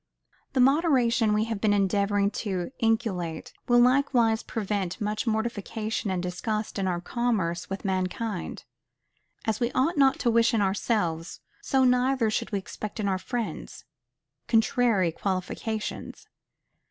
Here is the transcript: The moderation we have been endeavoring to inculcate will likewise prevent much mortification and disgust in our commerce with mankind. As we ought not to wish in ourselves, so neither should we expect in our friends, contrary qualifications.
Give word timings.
The 0.53 0.59
moderation 0.59 1.31
we 1.31 1.43
have 1.43 1.61
been 1.61 1.73
endeavoring 1.75 2.31
to 2.31 2.71
inculcate 2.79 3.53
will 3.67 3.77
likewise 3.77 4.41
prevent 4.41 4.99
much 4.99 5.27
mortification 5.27 6.09
and 6.09 6.23
disgust 6.23 6.79
in 6.79 6.87
our 6.87 6.99
commerce 6.99 7.69
with 7.69 7.85
mankind. 7.85 8.63
As 9.45 9.59
we 9.59 9.71
ought 9.73 9.99
not 9.99 10.17
to 10.21 10.31
wish 10.31 10.55
in 10.55 10.61
ourselves, 10.63 11.41
so 11.61 11.83
neither 11.83 12.31
should 12.31 12.51
we 12.51 12.57
expect 12.57 12.99
in 12.99 13.07
our 13.07 13.19
friends, 13.19 13.85
contrary 14.47 15.11
qualifications. 15.11 16.27